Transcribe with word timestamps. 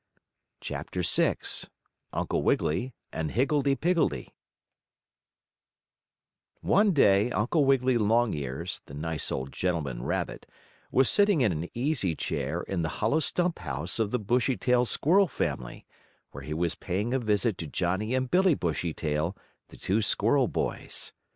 CHAPTER 0.61 1.03
VI 1.03 1.35
UNCLE 2.11 2.41
WIGGILY 2.41 2.95
AND 3.13 3.33
HIGGLEDEE 3.33 3.75
PIGGLEDEE 3.75 4.33
One 6.61 6.91
day 6.91 7.29
Uncle 7.29 7.65
Wiggily 7.65 7.99
Longears, 7.99 8.81
the 8.87 8.95
nice 8.95 9.31
old 9.31 9.51
gentleman 9.53 10.01
rabbit, 10.01 10.47
was 10.89 11.07
sitting 11.07 11.41
in 11.41 11.51
an 11.51 11.69
easy 11.75 12.15
chair 12.15 12.63
in 12.63 12.81
the 12.81 12.89
hollow 12.97 13.19
stump 13.19 13.59
house 13.59 13.99
of 13.99 14.09
the 14.09 14.17
Bushytail 14.17 14.85
squirrel 14.87 15.27
family, 15.27 15.85
where 16.31 16.41
he 16.43 16.55
was 16.55 16.73
paying 16.73 17.13
a 17.13 17.19
visit 17.19 17.55
to 17.59 17.67
Johnnie 17.67 18.15
and 18.15 18.31
Billie 18.31 18.55
Bushytail, 18.55 19.37
the 19.67 19.77
two 19.77 20.01
squirrel 20.01 20.47
boys. 20.47 21.13